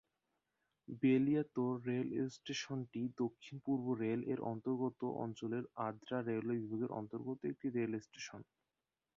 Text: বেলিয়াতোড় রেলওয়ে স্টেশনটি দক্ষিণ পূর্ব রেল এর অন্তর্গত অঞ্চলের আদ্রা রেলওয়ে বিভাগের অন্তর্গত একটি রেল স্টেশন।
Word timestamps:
বেলিয়াতোড় 1.01 1.75
রেলওয়ে 1.87 2.25
স্টেশনটি 2.37 3.01
দক্ষিণ 3.21 3.55
পূর্ব 3.65 3.85
রেল 4.01 4.21
এর 4.31 4.39
অন্তর্গত 4.51 5.01
অঞ্চলের 5.23 5.63
আদ্রা 5.87 6.17
রেলওয়ে 6.21 6.61
বিভাগের 6.63 6.91
অন্তর্গত 6.99 7.39
একটি 7.51 7.67
রেল 7.69 7.91
স্টেশন। 7.99 8.41